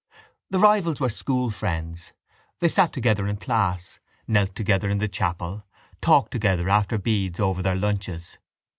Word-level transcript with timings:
The 0.49 0.57
rivals 0.57 0.99
were 0.99 1.09
school 1.11 1.51
friends. 1.51 2.11
They 2.57 2.69
sat 2.69 2.91
together 2.91 3.27
in 3.27 3.37
class, 3.37 3.99
knelt 4.27 4.55
together 4.55 4.89
in 4.89 4.97
the 4.97 5.07
chapel, 5.07 5.63
talked 6.01 6.31
together 6.31 6.69
after 6.69 6.97
beads 6.97 7.39
over 7.39 7.61
their 7.61 7.75
lunches. 7.75 8.39